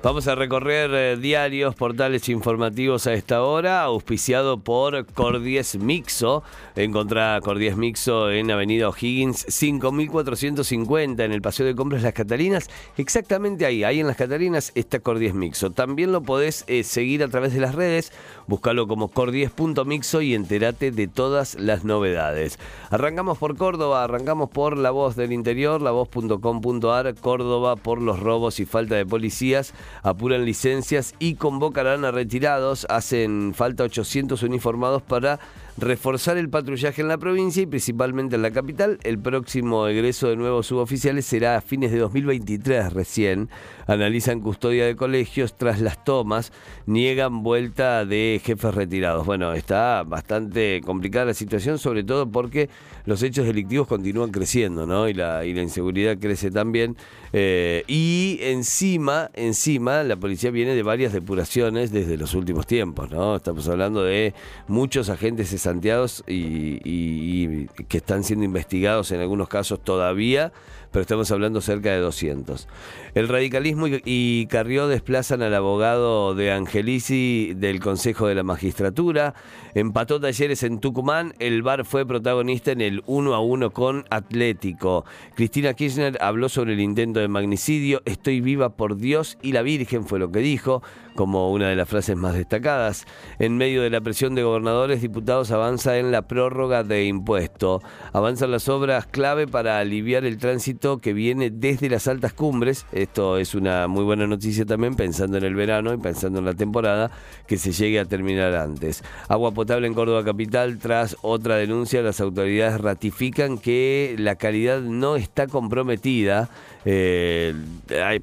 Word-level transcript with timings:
Vamos 0.00 0.28
a 0.28 0.36
recorrer 0.36 0.90
eh, 0.94 1.16
diarios, 1.16 1.74
portales 1.74 2.28
informativos 2.28 3.08
a 3.08 3.14
esta 3.14 3.42
hora, 3.42 3.82
auspiciado 3.82 4.60
por 4.60 5.04
Cordies 5.06 5.76
Mixo. 5.76 6.44
Encontrá 6.76 7.40
Cordies 7.42 7.76
Mixo 7.76 8.30
en 8.30 8.48
Avenida 8.52 8.88
O'Higgins 8.88 9.44
5450 9.48 11.24
en 11.24 11.32
el 11.32 11.42
Paseo 11.42 11.66
de 11.66 11.74
Compras 11.74 12.04
Las 12.04 12.12
Catalinas. 12.12 12.70
Exactamente 12.96 13.66
ahí, 13.66 13.82
ahí 13.82 13.98
en 13.98 14.06
Las 14.06 14.16
Catalinas 14.16 14.70
está 14.76 15.00
Cordies 15.00 15.34
Mixo. 15.34 15.72
También 15.72 16.12
lo 16.12 16.22
podés 16.22 16.62
eh, 16.68 16.84
seguir 16.84 17.24
a 17.24 17.28
través 17.28 17.52
de 17.52 17.58
las 17.58 17.74
redes, 17.74 18.12
búscalo 18.46 18.86
como 18.86 19.08
cordies.mixo 19.08 20.22
y 20.22 20.34
entérate 20.34 20.92
de 20.92 21.08
todas 21.08 21.56
las 21.56 21.82
novedades. 21.82 22.60
Arrancamos 22.90 23.38
por 23.38 23.56
Córdoba, 23.56 24.04
arrancamos 24.04 24.48
por 24.48 24.78
La 24.78 24.92
Voz 24.92 25.16
del 25.16 25.32
Interior, 25.32 25.82
lavoz.com.ar, 25.82 27.16
Córdoba 27.16 27.74
por 27.74 28.00
los 28.00 28.20
robos 28.20 28.60
y 28.60 28.64
falta 28.64 28.94
de 28.94 29.04
policías 29.04 29.74
apuran 30.02 30.44
licencias 30.44 31.14
y 31.18 31.34
convocarán 31.34 32.04
a 32.04 32.10
retirados. 32.10 32.86
Hacen 32.88 33.54
falta 33.54 33.84
800 33.84 34.42
uniformados 34.42 35.02
para 35.02 35.40
reforzar 35.78 36.36
el 36.36 36.50
patrullaje 36.50 37.02
en 37.02 37.08
la 37.08 37.18
provincia 37.18 37.62
y 37.62 37.66
principalmente 37.66 38.36
en 38.36 38.42
la 38.42 38.50
capital. 38.50 38.98
El 39.04 39.18
próximo 39.18 39.86
egreso 39.86 40.28
de 40.28 40.36
nuevos 40.36 40.66
suboficiales 40.66 41.24
será 41.24 41.56
a 41.56 41.60
fines 41.60 41.92
de 41.92 41.98
2023 41.98 42.92
recién. 42.92 43.48
Analizan 43.86 44.40
custodia 44.40 44.86
de 44.86 44.96
colegios 44.96 45.56
tras 45.56 45.80
las 45.80 46.04
tomas, 46.04 46.52
niegan 46.86 47.42
vuelta 47.42 48.04
de 48.04 48.40
jefes 48.44 48.74
retirados. 48.74 49.24
Bueno, 49.24 49.52
está 49.52 50.02
bastante 50.02 50.80
complicada 50.84 51.26
la 51.26 51.34
situación, 51.34 51.78
sobre 51.78 52.02
todo 52.02 52.30
porque 52.30 52.68
los 53.06 53.22
hechos 53.22 53.46
delictivos 53.46 53.86
continúan 53.86 54.30
creciendo, 54.30 54.86
¿no? 54.86 55.08
Y 55.08 55.14
la, 55.14 55.44
inseguridad 55.46 56.18
crece 56.18 56.50
también. 56.50 56.96
Eh, 57.32 57.84
y 57.86 58.38
encima, 58.42 59.30
encima, 59.34 60.02
la 60.02 60.16
policía 60.16 60.50
viene 60.50 60.74
de 60.74 60.82
varias 60.82 61.12
depuraciones 61.12 61.90
desde 61.90 62.16
los 62.16 62.34
últimos 62.34 62.66
tiempos, 62.66 63.10
¿no? 63.10 63.36
Estamos 63.36 63.68
hablando 63.68 64.02
de 64.02 64.34
muchos 64.66 65.08
agentes 65.08 65.52
santiados 65.68 66.24
y, 66.26 67.66
que 67.88 67.98
están 67.98 68.24
siendo 68.24 68.44
investigados 68.44 69.12
en 69.12 69.20
algunos 69.20 69.48
casos 69.48 69.84
todavía, 69.84 70.50
pero 70.90 71.02
estamos 71.02 71.30
hablando 71.30 71.60
cerca 71.60 71.90
de 71.90 71.98
200. 71.98 72.66
El 73.14 73.28
radicalismo 73.28 73.86
y, 73.86 74.46
Carrió 74.46 74.88
desplazan 74.88 75.42
al 75.42 75.54
abogado 75.54 76.34
de 76.34 76.52
Angelici 76.52 77.52
del 77.54 77.80
Consejo 77.80 78.26
de 78.26 78.34
la 78.34 78.42
Magistratura. 78.42 79.34
Empató 79.74 80.18
talleres 80.20 80.62
en 80.62 80.80
Tucumán. 80.80 81.34
El 81.38 81.62
VAR 81.62 81.84
fue 81.84 82.06
protagonista 82.06 82.72
en 82.72 82.80
el 82.80 83.02
1 83.06 83.34
a 83.34 83.40
1 83.40 83.70
con 83.70 84.06
Atlético. 84.08 85.04
Cristina 85.34 85.74
Kirchner 85.74 86.16
habló 86.22 86.48
sobre 86.48 86.72
el 86.72 86.80
intento 86.80 87.20
de 87.20 87.28
magnicidio. 87.28 88.00
Estoy 88.06 88.40
viva 88.40 88.70
por 88.70 88.96
Dios 88.96 89.36
y 89.42 89.52
la 89.52 89.60
Virgen 89.60 90.06
fue 90.06 90.18
lo 90.18 90.32
que 90.32 90.38
dijo 90.38 90.82
como 91.18 91.50
una 91.50 91.68
de 91.68 91.74
las 91.74 91.88
frases 91.88 92.16
más 92.16 92.34
destacadas. 92.34 93.04
En 93.40 93.56
medio 93.56 93.82
de 93.82 93.90
la 93.90 94.00
presión 94.00 94.36
de 94.36 94.44
gobernadores, 94.44 95.02
diputados 95.02 95.50
avanza 95.58 95.98
en 95.98 96.10
la 96.10 96.22
prórroga 96.22 96.82
de 96.82 97.04
impuesto. 97.04 97.82
Avanzan 98.12 98.50
las 98.50 98.68
obras 98.68 99.06
clave 99.06 99.46
para 99.46 99.78
aliviar 99.78 100.24
el 100.24 100.38
tránsito 100.38 100.98
que 100.98 101.12
viene 101.12 101.50
desde 101.50 101.90
las 101.90 102.08
altas 102.08 102.32
cumbres. 102.32 102.86
Esto 102.92 103.38
es 103.38 103.54
una 103.54 103.88
muy 103.88 104.04
buena 104.04 104.26
noticia 104.26 104.64
también 104.64 104.94
pensando 104.96 105.36
en 105.36 105.44
el 105.44 105.54
verano 105.54 105.92
y 105.92 105.98
pensando 105.98 106.38
en 106.38 106.44
la 106.44 106.54
temporada 106.54 107.10
que 107.46 107.58
se 107.58 107.72
llegue 107.72 108.00
a 108.00 108.04
terminar 108.04 108.54
antes. 108.54 109.04
Agua 109.28 109.52
potable 109.52 109.86
en 109.86 109.94
Córdoba 109.94 110.24
Capital 110.24 110.78
tras 110.78 111.16
otra 111.22 111.56
denuncia. 111.56 112.02
Las 112.02 112.20
autoridades 112.20 112.80
ratifican 112.80 113.58
que 113.58 114.16
la 114.18 114.36
calidad 114.36 114.80
no 114.80 115.16
está 115.16 115.46
comprometida. 115.46 116.48
Eh, 116.84 117.54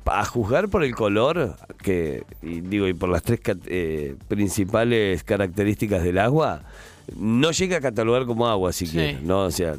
a 0.06 0.26
juzgar 0.26 0.70
por 0.70 0.84
el 0.84 0.96
color, 0.96 1.56
que 1.84 2.24
digo, 2.42 2.88
y 2.88 2.94
por 2.94 3.10
las 3.10 3.24
tres 3.24 3.40
eh, 3.68 4.16
principales 4.28 5.24
características 5.24 6.04
del 6.04 6.18
agua, 6.18 6.62
no 7.18 7.52
llega 7.52 7.78
a 7.78 7.82
catalogar 7.82 8.26
como 8.26 8.48
agua 8.48 8.74
siquiera, 8.74 9.20
¿no? 9.22 9.44
O 9.44 9.52
sea, 9.52 9.76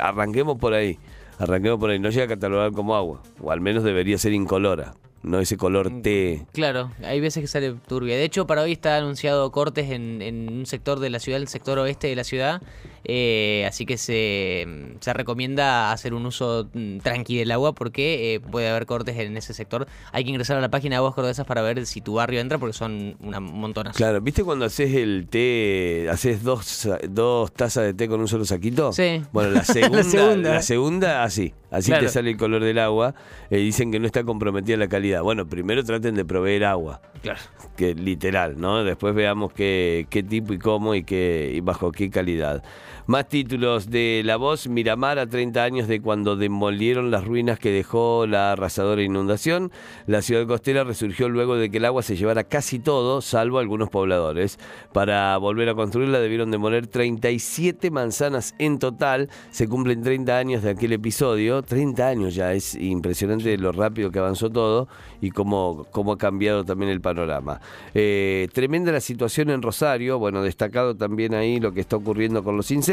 arranquemos 0.00 0.58
por 0.58 0.72
ahí, 0.72 0.98
arranquemos 1.38 1.78
por 1.78 1.90
ahí, 1.90 1.98
no 1.98 2.10
llega 2.10 2.24
a 2.24 2.28
catalogar 2.28 2.72
como 2.72 2.94
agua, 2.96 3.22
o 3.40 3.50
al 3.50 3.60
menos 3.60 3.84
debería 3.84 4.16
ser 4.18 4.32
incolora 4.32 4.94
no 5.22 5.38
ese 5.40 5.56
color 5.56 5.90
mm, 5.90 6.02
té. 6.02 6.46
Claro, 6.52 6.90
hay 7.04 7.20
veces 7.20 7.42
que 7.42 7.46
sale 7.46 7.74
turbia. 7.86 8.16
De 8.16 8.24
hecho, 8.24 8.46
para 8.46 8.62
hoy 8.62 8.72
está 8.72 8.96
anunciado 8.96 9.50
cortes 9.52 9.90
en, 9.90 10.22
en 10.22 10.52
un 10.52 10.66
sector 10.66 11.00
de 11.00 11.10
la 11.10 11.18
ciudad, 11.18 11.40
el 11.40 11.48
sector 11.48 11.78
oeste 11.78 12.08
de 12.08 12.16
la 12.16 12.24
ciudad. 12.24 12.62
Eh, 13.04 13.64
así 13.66 13.84
que 13.84 13.98
se, 13.98 14.66
se, 15.00 15.12
recomienda 15.12 15.90
hacer 15.90 16.14
un 16.14 16.24
uso 16.24 16.68
mm, 16.72 16.98
tranqui 16.98 17.36
del 17.36 17.50
agua 17.50 17.72
porque 17.72 18.34
eh, 18.34 18.40
puede 18.40 18.68
haber 18.68 18.86
cortes 18.86 19.16
en 19.18 19.36
ese 19.36 19.54
sector. 19.54 19.88
Hay 20.12 20.24
que 20.24 20.30
ingresar 20.30 20.56
a 20.56 20.60
la 20.60 20.70
página 20.70 20.94
de 20.94 20.98
Aguas 20.98 21.14
Cordesas 21.14 21.44
para 21.44 21.62
ver 21.62 21.84
si 21.86 22.00
tu 22.00 22.14
barrio 22.14 22.40
entra 22.40 22.58
porque 22.58 22.74
son 22.74 23.16
una 23.20 23.40
montonas. 23.40 23.96
Claro, 23.96 24.20
¿viste 24.20 24.44
cuando 24.44 24.66
haces 24.66 24.94
el 24.94 25.26
té, 25.28 26.08
haces 26.10 26.44
dos, 26.44 26.88
dos 27.08 27.52
tazas 27.52 27.84
de 27.84 27.94
té 27.94 28.08
con 28.08 28.20
un 28.20 28.28
solo 28.28 28.44
saquito? 28.44 28.92
Sí. 28.92 29.22
Bueno, 29.32 29.50
la 29.50 29.64
segunda, 29.64 30.54
la 30.54 30.62
segunda, 30.62 31.24
así. 31.24 31.52
Así 31.72 31.90
te 31.90 32.08
sale 32.08 32.30
el 32.30 32.36
color 32.36 32.62
del 32.62 32.78
agua. 32.78 33.14
Eh, 33.50 33.56
dicen 33.56 33.90
que 33.90 33.98
no 33.98 34.06
está 34.06 34.22
comprometida 34.24 34.76
la 34.76 34.88
calidad. 34.88 35.11
Bueno, 35.20 35.46
primero 35.46 35.84
traten 35.84 36.14
de 36.14 36.24
proveer 36.24 36.64
agua. 36.64 37.00
Claro. 37.22 37.40
Que 37.76 37.94
literal, 37.94 38.60
¿no? 38.60 38.82
Después 38.84 39.14
veamos 39.14 39.52
qué, 39.52 40.06
qué 40.10 40.22
tipo 40.22 40.52
y 40.52 40.58
cómo 40.58 40.94
y, 40.94 41.04
qué, 41.04 41.52
y 41.54 41.60
bajo 41.60 41.92
qué 41.92 42.10
calidad. 42.10 42.62
Más 43.06 43.28
títulos 43.28 43.90
de 43.90 44.22
La 44.24 44.36
Voz, 44.36 44.68
Miramar 44.68 45.18
a 45.18 45.26
30 45.26 45.64
años 45.64 45.88
de 45.88 46.00
cuando 46.00 46.36
demolieron 46.36 47.10
las 47.10 47.24
ruinas 47.24 47.58
que 47.58 47.72
dejó 47.72 48.28
la 48.28 48.52
arrasadora 48.52 49.02
inundación. 49.02 49.72
La 50.06 50.22
ciudad 50.22 50.46
costera 50.46 50.84
resurgió 50.84 51.28
luego 51.28 51.56
de 51.56 51.68
que 51.68 51.78
el 51.78 51.84
agua 51.84 52.04
se 52.04 52.14
llevara 52.14 52.44
casi 52.44 52.78
todo, 52.78 53.20
salvo 53.20 53.58
algunos 53.58 53.90
pobladores. 53.90 54.60
Para 54.92 55.36
volver 55.38 55.68
a 55.68 55.74
construirla 55.74 56.20
debieron 56.20 56.52
demoler 56.52 56.86
37 56.86 57.90
manzanas 57.90 58.54
en 58.60 58.78
total. 58.78 59.28
Se 59.50 59.66
cumplen 59.66 60.04
30 60.04 60.38
años 60.38 60.62
de 60.62 60.70
aquel 60.70 60.92
episodio. 60.92 61.62
30 61.62 62.06
años 62.06 62.36
ya, 62.36 62.52
es 62.52 62.76
impresionante 62.76 63.58
lo 63.58 63.72
rápido 63.72 64.12
que 64.12 64.20
avanzó 64.20 64.48
todo 64.48 64.86
y 65.20 65.32
cómo, 65.32 65.88
cómo 65.90 66.12
ha 66.12 66.18
cambiado 66.18 66.64
también 66.64 66.92
el 66.92 67.00
panorama. 67.00 67.60
Eh, 67.94 68.48
tremenda 68.52 68.92
la 68.92 69.00
situación 69.00 69.50
en 69.50 69.60
Rosario, 69.60 70.20
bueno, 70.20 70.40
destacado 70.40 70.96
también 70.96 71.34
ahí 71.34 71.58
lo 71.58 71.72
que 71.72 71.80
está 71.80 71.96
ocurriendo 71.96 72.44
con 72.44 72.56
los 72.56 72.70
incendios 72.70 72.91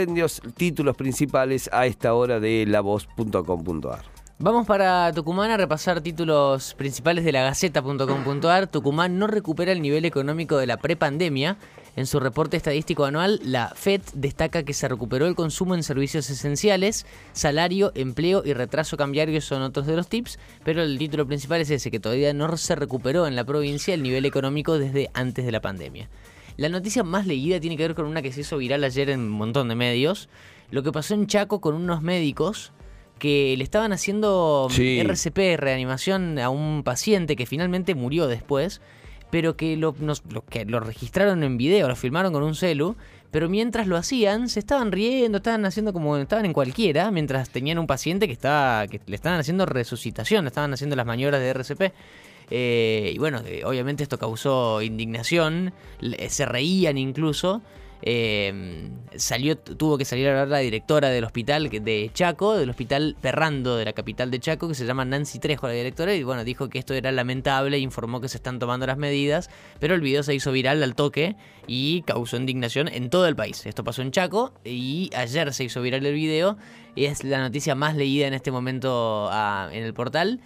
títulos 0.55 0.95
principales 0.95 1.69
a 1.73 1.85
esta 1.85 2.13
hora 2.13 2.39
de 2.39 2.65
lavoz.com.ar. 2.67 4.19
Vamos 4.41 4.65
para 4.65 5.11
Tucumán 5.11 5.51
a 5.51 5.57
repasar 5.57 5.99
títulos 5.99 6.73
principales 6.75 7.25
de 7.25 7.33
la 7.33 7.43
Gaceta.com.ar. 7.43 8.67
Tucumán 8.67 9.19
no 9.19 9.27
recupera 9.27 9.73
el 9.73 9.81
nivel 9.81 10.05
económico 10.05 10.57
de 10.57 10.65
la 10.65 10.77
prepandemia. 10.77 11.57
En 11.97 12.05
su 12.05 12.21
reporte 12.21 12.55
estadístico 12.55 13.03
anual, 13.03 13.41
la 13.43 13.73
FED 13.75 14.01
destaca 14.13 14.63
que 14.63 14.73
se 14.73 14.87
recuperó 14.87 15.25
el 15.25 15.35
consumo 15.35 15.75
en 15.75 15.83
servicios 15.83 16.29
esenciales, 16.29 17.05
salario, 17.33 17.91
empleo 17.95 18.41
y 18.45 18.53
retraso 18.53 18.95
cambiario 18.95 19.41
son 19.41 19.61
otros 19.61 19.85
de 19.85 19.97
los 19.97 20.07
tips, 20.07 20.39
pero 20.63 20.83
el 20.83 20.97
título 20.97 21.27
principal 21.27 21.59
es 21.59 21.69
ese, 21.69 21.91
que 21.91 21.99
todavía 21.99 22.33
no 22.33 22.55
se 22.55 22.75
recuperó 22.75 23.27
en 23.27 23.35
la 23.35 23.43
provincia 23.43 23.93
el 23.93 24.03
nivel 24.03 24.25
económico 24.25 24.79
desde 24.79 25.09
antes 25.13 25.45
de 25.45 25.51
la 25.51 25.59
pandemia. 25.59 26.07
La 26.59 26.67
noticia 26.67 27.03
más 27.03 27.25
leída 27.25 27.61
tiene 27.61 27.77
que 27.77 27.83
ver 27.83 27.95
con 27.95 28.05
una 28.05 28.21
que 28.21 28.33
se 28.33 28.41
hizo 28.41 28.57
viral 28.57 28.83
ayer 28.83 29.09
en 29.11 29.21
un 29.21 29.29
montón 29.29 29.69
de 29.69 29.75
medios. 29.75 30.27
Lo 30.71 30.83
que 30.83 30.91
pasó 30.91 31.13
en 31.13 31.25
Chaco 31.25 31.61
con 31.61 31.73
unos 31.73 32.01
médicos 32.01 32.73
que 33.17 33.55
le 33.57 33.63
estaban 33.63 33.93
haciendo 33.93 34.67
RCP, 34.69 35.55
reanimación 35.55 36.37
a 36.37 36.49
un 36.49 36.83
paciente 36.83 37.37
que 37.37 37.45
finalmente 37.45 37.95
murió 37.95 38.27
después, 38.27 38.81
pero 39.31 39.55
que 39.55 39.77
lo, 39.77 39.95
que 40.49 40.65
lo 40.65 40.81
registraron 40.81 41.43
en 41.43 41.57
video, 41.57 41.87
lo 41.87 41.95
filmaron 41.95 42.33
con 42.33 42.43
un 42.43 42.55
celu, 42.55 42.97
pero 43.31 43.47
mientras 43.47 43.87
lo 43.87 43.95
hacían, 43.95 44.49
se 44.49 44.59
estaban 44.59 44.91
riendo, 44.91 45.37
estaban 45.37 45.63
haciendo 45.63 45.93
como 45.93 46.17
estaban 46.17 46.45
en 46.45 46.51
cualquiera, 46.51 47.09
mientras 47.09 47.51
tenían 47.51 47.79
un 47.79 47.87
paciente 47.87 48.27
que 48.27 48.33
estaba, 48.33 48.85
que 48.87 48.99
le 49.05 49.15
estaban 49.15 49.39
haciendo 49.39 49.65
resucitación, 49.65 50.43
le 50.43 50.49
estaban 50.49 50.73
haciendo 50.73 50.97
las 50.97 51.05
maniobras 51.05 51.39
de 51.39 51.47
RCP. 51.51 51.93
Eh, 52.49 53.11
y 53.13 53.17
bueno, 53.17 53.41
obviamente 53.65 54.03
esto 54.03 54.17
causó 54.17 54.81
indignación, 54.81 55.73
se 56.27 56.45
reían 56.45 56.97
incluso. 56.97 57.61
Eh, 58.01 58.89
salió, 59.17 59.57
tuvo 59.57 59.97
que 59.97 60.05
salir 60.05 60.27
a 60.27 60.31
hablar 60.31 60.47
la 60.47 60.59
directora 60.59 61.09
del 61.09 61.25
hospital 61.25 61.69
de 61.69 62.09
Chaco, 62.13 62.55
del 62.55 62.69
hospital 62.69 63.17
Perrando 63.19 63.75
de 63.75 63.85
la 63.85 63.93
capital 63.93 64.31
de 64.31 64.39
Chaco, 64.39 64.69
que 64.69 64.75
se 64.75 64.85
llama 64.85 65.03
Nancy 65.03 65.39
Trejo, 65.39 65.67
la 65.67 65.73
directora, 65.73 66.15
y 66.15 66.23
bueno, 66.23 66.43
dijo 66.43 66.69
que 66.69 66.79
esto 66.79 66.93
era 66.93 67.11
lamentable, 67.11 67.77
informó 67.77 68.21
que 68.21 68.29
se 68.29 68.37
están 68.37 68.59
tomando 68.59 68.87
las 68.87 68.97
medidas, 68.97 69.49
pero 69.79 69.95
el 69.95 70.01
video 70.01 70.23
se 70.23 70.33
hizo 70.33 70.51
viral 70.51 70.81
al 70.81 70.95
toque 70.95 71.35
y 71.67 72.03
causó 72.03 72.37
indignación 72.37 72.87
en 72.87 73.09
todo 73.09 73.27
el 73.27 73.35
país. 73.35 73.65
Esto 73.65 73.83
pasó 73.83 74.01
en 74.01 74.11
Chaco 74.11 74.53
y 74.63 75.09
ayer 75.13 75.53
se 75.53 75.65
hizo 75.65 75.81
viral 75.81 76.05
el 76.05 76.13
video, 76.13 76.57
y 76.95 77.05
es 77.05 77.23
la 77.23 77.39
noticia 77.39 77.75
más 77.75 77.95
leída 77.95 78.27
en 78.27 78.33
este 78.33 78.51
momento 78.51 79.27
ah, 79.31 79.69
en 79.73 79.83
el 79.83 79.93
portal. 79.93 80.39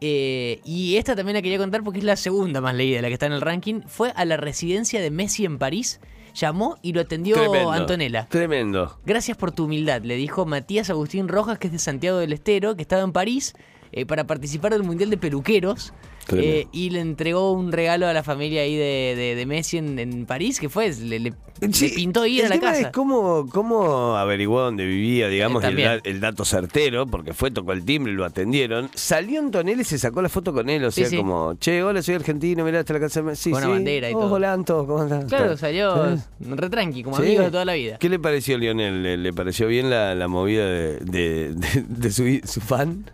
Eh, 0.00 0.60
y 0.64 0.96
esta 0.96 1.16
también 1.16 1.36
la 1.36 1.42
quería 1.42 1.58
contar 1.58 1.82
porque 1.82 1.98
es 1.98 2.04
la 2.04 2.16
segunda 2.16 2.60
más 2.60 2.74
leída, 2.74 3.02
la 3.02 3.08
que 3.08 3.14
está 3.14 3.26
en 3.26 3.32
el 3.32 3.40
ranking. 3.40 3.82
Fue 3.86 4.12
a 4.14 4.24
la 4.24 4.36
residencia 4.36 5.00
de 5.00 5.10
Messi 5.10 5.44
en 5.44 5.58
París. 5.58 6.00
llamó 6.34 6.78
y 6.82 6.92
lo 6.92 7.00
atendió 7.00 7.34
Tremendo. 7.36 7.72
Antonella. 7.72 8.26
Tremendo. 8.28 8.98
Gracias 9.04 9.36
por 9.36 9.50
tu 9.50 9.64
humildad, 9.64 10.02
le 10.02 10.16
dijo 10.16 10.46
Matías 10.46 10.88
Agustín 10.90 11.26
Rojas, 11.26 11.58
que 11.58 11.66
es 11.66 11.72
de 11.72 11.78
Santiago 11.78 12.18
del 12.18 12.32
Estero, 12.32 12.76
que 12.76 12.82
estaba 12.82 13.02
en 13.02 13.12
París 13.12 13.54
eh, 13.92 14.06
para 14.06 14.26
participar 14.26 14.72
del 14.72 14.84
Mundial 14.84 15.10
de 15.10 15.16
Peluqueros. 15.16 15.92
Eh, 16.36 16.66
y 16.72 16.90
le 16.90 17.00
entregó 17.00 17.52
un 17.52 17.72
regalo 17.72 18.06
a 18.06 18.12
la 18.12 18.22
familia 18.22 18.62
ahí 18.62 18.76
de, 18.76 19.14
de- 19.16 19.34
de 19.34 19.46
Messi 19.46 19.78
en, 19.78 19.98
en 19.98 20.26
París, 20.26 20.60
que 20.60 20.68
fue, 20.68 20.90
le, 20.94 21.18
le- 21.18 21.32
le 21.60 21.72
Sí, 21.72 21.88
pintó 21.94 22.24
ir 22.26 22.44
a 22.44 22.48
la 22.50 22.54
tema 22.56 22.70
casa. 22.72 22.80
Es 22.88 22.92
cómo, 22.92 23.48
cómo 23.50 24.16
averiguó 24.16 24.60
dónde 24.60 24.84
vivía, 24.86 25.28
digamos, 25.28 25.64
Eh, 25.64 25.68
el, 25.68 26.00
el 26.04 26.20
dato 26.20 26.44
certero, 26.44 27.06
porque 27.06 27.32
fue, 27.34 27.50
tocó 27.50 27.72
el 27.72 27.84
timbre 27.84 28.12
y 28.12 28.14
lo 28.16 28.24
atendieron. 28.24 28.90
Salió 28.94 29.40
Antonella 29.40 29.80
y 29.82 29.84
se 29.84 29.98
sacó 29.98 30.22
la 30.22 30.28
foto 30.28 30.52
con 30.52 30.68
él, 30.70 30.84
o 30.84 30.90
Sí, 30.90 31.00
sea, 31.00 31.10
sí. 31.10 31.16
como, 31.16 31.54
che, 31.54 31.82
hola, 31.82 32.02
soy 32.02 32.14
argentino, 32.16 32.64
mirá, 32.64 32.80
hasta 32.80 32.92
la 32.92 33.00
casa. 33.00 33.22
de- 33.22 33.34
Sí, 33.34 33.50
Con 33.50 33.58
una 33.58 33.66
sí. 33.66 33.72
bandera 33.72 34.10
y 34.10 34.14
Oh, 34.14 34.20
todo. 34.20 34.34
Hola, 34.34 34.52
Anto, 34.52 34.86
¿cómo 34.86 35.00
andás? 35.02 35.24
Claro, 35.24 35.56
salió 35.56 36.16
Sí. 36.16 36.22
re 36.40 36.70
tranqui, 36.70 37.02
como 37.02 37.16
Sí. 37.16 37.22
amigo 37.22 37.42
de 37.42 37.50
toda 37.50 37.64
la 37.64 37.74
vida. 37.74 37.96
¿Qué 37.98 38.08
le 38.08 38.18
pareció 38.18 38.54
a 38.56 38.58
Lionel? 38.58 39.02
¿Le, 39.02 39.16
le 39.16 39.32
pareció 39.32 39.66
bien 39.66 39.90
la, 39.90 40.14
la 40.14 40.28
movida 40.28 40.64
de, 40.66 40.96
de- 40.98 41.54
de- 41.54 41.84
de 41.88 42.10
su, 42.12 42.40
su 42.46 42.60
fan? 42.60 43.04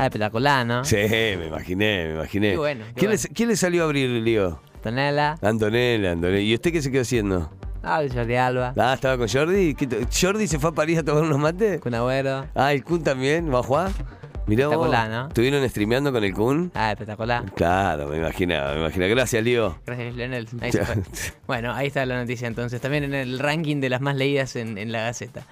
Ah, 0.00 0.04
espectacular, 0.06 0.64
¿no? 0.64 0.84
Sí, 0.84 0.96
me 0.96 1.46
imaginé, 1.48 2.06
me 2.08 2.14
imaginé. 2.14 2.50
Qué 2.52 2.56
bueno, 2.56 2.84
qué 2.86 2.92
¿Quién, 2.94 3.10
bueno. 3.10 3.22
Le, 3.28 3.34
quién 3.34 3.48
le 3.48 3.56
salió 3.56 3.82
a 3.82 3.84
abrir, 3.86 4.08
Lío? 4.08 4.60
Antonella, 4.76 5.34
Antonella, 5.42 6.12
Antonella. 6.12 6.40
¿Y 6.40 6.54
usted 6.54 6.72
qué 6.72 6.80
se 6.82 6.90
quedó 6.92 7.02
haciendo? 7.02 7.50
ah, 7.82 8.00
Jordi 8.12 8.34
Alba, 8.36 8.74
Ah, 8.76 8.94
estaba 8.94 9.18
con 9.18 9.28
Jordi. 9.28 9.74
¿Qué 9.74 9.86
t- 9.88 10.06
¿Jordi 10.20 10.46
se 10.46 10.58
fue 10.60 10.70
a 10.70 10.72
París 10.72 10.98
a 10.98 11.02
tomar 11.04 11.24
unos 11.24 11.38
mates? 11.38 11.80
Kun 11.80 11.94
Agüero. 11.94 12.46
Ah, 12.54 12.72
el 12.72 12.84
Kun 12.84 13.02
también, 13.02 13.52
¿va 13.52 13.58
a 13.58 13.62
jugar? 13.64 13.90
Mirá 14.46 14.68
vos. 14.68 14.74
Espectacular, 14.76 15.10
¿no? 15.10 15.28
¿Estuvieron 15.28 15.68
streameando 15.68 16.12
con 16.12 16.22
el 16.24 16.32
Kun? 16.32 16.70
Ah, 16.74 16.92
espectacular. 16.92 17.44
Claro, 17.54 18.06
me 18.08 18.18
imaginaba, 18.18 18.72
me 18.74 18.80
imaginaba. 18.80 19.10
Gracias, 19.10 19.42
Lío. 19.44 19.78
Gracias, 19.84 20.14
Leonel. 20.14 20.48
Ahí 20.60 20.72
se 20.72 20.84
fue. 20.86 20.94
Bueno, 21.46 21.74
ahí 21.74 21.88
está 21.88 22.06
la 22.06 22.18
noticia 22.20 22.46
entonces. 22.48 22.80
También 22.80 23.04
en 23.04 23.14
el 23.14 23.38
ranking 23.40 23.80
de 23.80 23.90
las 23.90 24.00
más 24.00 24.14
leídas 24.16 24.54
en, 24.56 24.78
en 24.78 24.90
la 24.92 25.02
Gaceta. 25.02 25.42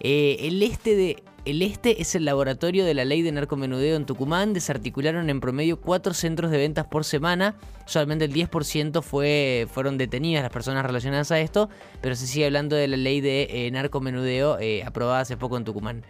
Eh, 0.00 0.36
el 0.42 0.62
este 0.62 0.94
de. 0.96 1.22
El 1.46 1.62
Este 1.62 2.02
es 2.02 2.16
el 2.16 2.24
laboratorio 2.24 2.84
de 2.84 2.92
la 2.92 3.04
ley 3.04 3.22
de 3.22 3.30
narcomenudeo 3.30 3.94
en 3.94 4.04
Tucumán. 4.04 4.52
Desarticularon 4.52 5.30
en 5.30 5.38
promedio 5.38 5.80
cuatro 5.80 6.12
centros 6.12 6.50
de 6.50 6.58
ventas 6.58 6.86
por 6.86 7.04
semana. 7.04 7.54
Solamente 7.84 8.24
el 8.24 8.34
10% 8.34 9.00
fue, 9.00 9.68
fueron 9.70 9.96
detenidas 9.96 10.42
las 10.42 10.50
personas 10.50 10.84
relacionadas 10.84 11.30
a 11.30 11.38
esto. 11.38 11.70
Pero 12.00 12.16
se 12.16 12.26
sigue 12.26 12.46
hablando 12.46 12.74
de 12.74 12.88
la 12.88 12.96
ley 12.96 13.20
de 13.20 13.46
eh, 13.48 13.70
narcomenudeo 13.70 14.58
eh, 14.58 14.82
aprobada 14.84 15.20
hace 15.20 15.36
poco 15.36 15.56
en 15.56 15.62
Tucumán. 15.62 16.04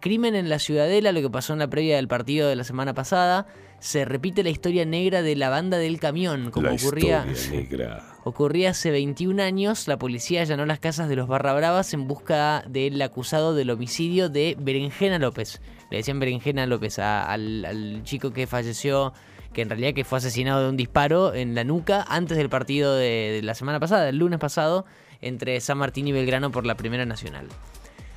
Crimen 0.00 0.34
en 0.34 0.48
la 0.48 0.58
Ciudadela, 0.58 1.12
lo 1.12 1.20
que 1.20 1.30
pasó 1.30 1.52
en 1.52 1.60
la 1.60 1.70
previa 1.70 1.94
del 1.94 2.08
partido 2.08 2.48
de 2.48 2.56
la 2.56 2.64
semana 2.64 2.92
pasada. 2.92 3.46
Se 3.78 4.04
repite 4.04 4.42
la 4.42 4.50
historia 4.50 4.84
negra 4.86 5.22
de 5.22 5.36
la 5.36 5.50
banda 5.50 5.78
del 5.78 6.00
camión, 6.00 6.50
como 6.50 6.66
La 6.66 6.74
ocurría. 6.74 7.24
historia 7.30 7.60
negra. 7.60 8.09
Ocurría 8.22 8.70
hace 8.70 8.90
21 8.90 9.42
años, 9.42 9.88
la 9.88 9.98
policía 9.98 10.42
allanó 10.42 10.66
las 10.66 10.78
casas 10.78 11.08
de 11.08 11.16
los 11.16 11.26
Barra 11.26 11.54
Bravas 11.54 11.94
en 11.94 12.06
busca 12.06 12.62
del 12.68 13.00
acusado 13.00 13.54
del 13.54 13.70
homicidio 13.70 14.28
de 14.28 14.56
Berenjena 14.60 15.18
López. 15.18 15.62
Le 15.90 15.98
decían 15.98 16.20
Berenjena 16.20 16.66
López 16.66 16.98
al 16.98 18.02
chico 18.04 18.32
que 18.32 18.46
falleció, 18.46 19.14
que 19.54 19.62
en 19.62 19.70
realidad 19.70 19.94
que 19.94 20.04
fue 20.04 20.18
asesinado 20.18 20.62
de 20.62 20.68
un 20.68 20.76
disparo 20.76 21.34
en 21.34 21.54
la 21.54 21.64
nuca 21.64 22.04
antes 22.08 22.36
del 22.36 22.50
partido 22.50 22.94
de, 22.94 23.32
de 23.36 23.42
la 23.42 23.54
semana 23.54 23.80
pasada, 23.80 24.10
el 24.10 24.18
lunes 24.18 24.38
pasado, 24.38 24.84
entre 25.22 25.58
San 25.60 25.78
Martín 25.78 26.06
y 26.06 26.12
Belgrano 26.12 26.50
por 26.50 26.66
la 26.66 26.76
Primera 26.76 27.06
Nacional. 27.06 27.48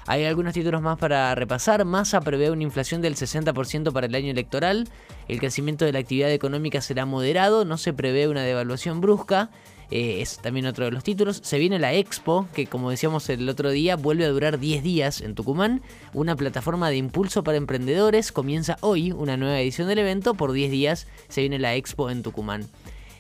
Hay 0.05 0.25
algunos 0.25 0.53
títulos 0.53 0.81
más 0.81 0.97
para 0.97 1.33
repasar. 1.33 1.85
Massa 1.85 2.19
prevé 2.19 2.51
una 2.51 2.63
inflación 2.63 3.01
del 3.01 3.15
60% 3.15 3.93
para 3.93 4.07
el 4.07 4.15
año 4.15 4.31
electoral. 4.31 4.89
El 5.29 5.39
crecimiento 5.39 5.85
de 5.85 5.93
la 5.93 5.99
actividad 5.99 6.29
económica 6.31 6.81
será 6.81 7.05
moderado. 7.05 7.63
No 7.63 7.77
se 7.77 7.93
prevé 7.93 8.27
una 8.27 8.43
devaluación 8.43 8.99
brusca. 8.99 9.49
Eh, 9.95 10.23
es 10.23 10.39
también 10.39 10.65
otro 10.65 10.85
de 10.85 10.91
los 10.91 11.03
títulos. 11.03 11.39
Se 11.43 11.59
viene 11.59 11.77
la 11.77 11.93
Expo, 11.93 12.47
que 12.55 12.65
como 12.65 12.89
decíamos 12.89 13.29
el 13.29 13.47
otro 13.47 13.69
día, 13.69 13.95
vuelve 13.95 14.25
a 14.25 14.29
durar 14.29 14.57
10 14.59 14.81
días 14.81 15.21
en 15.21 15.35
Tucumán. 15.35 15.83
Una 16.15 16.35
plataforma 16.35 16.89
de 16.89 16.97
impulso 16.97 17.43
para 17.43 17.59
emprendedores. 17.59 18.31
Comienza 18.31 18.77
hoy 18.81 19.11
una 19.11 19.37
nueva 19.37 19.59
edición 19.59 19.87
del 19.87 19.99
evento. 19.99 20.33
Por 20.33 20.51
10 20.51 20.71
días 20.71 21.05
se 21.27 21.41
viene 21.41 21.59
la 21.59 21.75
Expo 21.75 22.09
en 22.09 22.23
Tucumán. 22.23 22.65